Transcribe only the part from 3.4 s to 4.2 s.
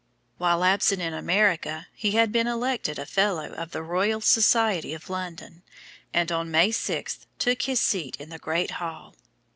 of the Royal